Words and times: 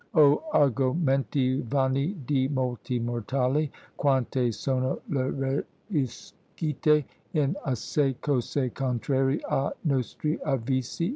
Oh 0.15 0.41
argomenti 0.51 1.61
vani 1.61 2.25
di 2.25 2.47
molti 2.47 2.99
mortali, 2.99 3.69
quante 3.97 4.51
sono 4.51 4.99
le 5.09 5.63
ruiscite 5.91 7.05
in 7.33 7.53
assai 7.63 8.15
cose 8.19 8.71
contrarie 8.71 9.41
a' 9.47 9.71
nostri 9.83 10.39
avvisi! 10.43 11.09